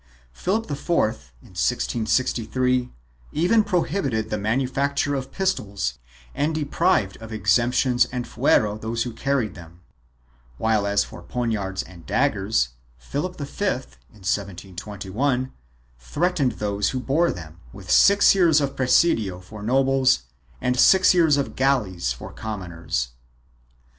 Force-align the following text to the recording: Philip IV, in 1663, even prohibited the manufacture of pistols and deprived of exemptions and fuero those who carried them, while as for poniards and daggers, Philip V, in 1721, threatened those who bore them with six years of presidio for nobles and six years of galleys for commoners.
Philip 0.33 0.63
IV, 0.71 0.89
in 0.97 1.49
1663, 1.53 2.91
even 3.33 3.63
prohibited 3.63 4.31
the 4.31 4.37
manufacture 4.39 5.13
of 5.13 5.31
pistols 5.31 5.99
and 6.33 6.55
deprived 6.55 7.17
of 7.17 7.31
exemptions 7.31 8.05
and 8.05 8.25
fuero 8.25 8.81
those 8.81 9.03
who 9.03 9.13
carried 9.13 9.53
them, 9.53 9.81
while 10.57 10.87
as 10.87 11.03
for 11.03 11.21
poniards 11.21 11.83
and 11.83 12.03
daggers, 12.07 12.69
Philip 12.97 13.37
V, 13.37 13.63
in 13.63 13.69
1721, 14.25 15.53
threatened 15.99 16.53
those 16.53 16.89
who 16.89 16.99
bore 16.99 17.31
them 17.31 17.59
with 17.71 17.91
six 17.91 18.33
years 18.33 18.59
of 18.59 18.75
presidio 18.75 19.39
for 19.39 19.61
nobles 19.61 20.21
and 20.59 20.79
six 20.79 21.13
years 21.13 21.37
of 21.37 21.55
galleys 21.55 22.11
for 22.11 22.33
commoners. 22.33 23.09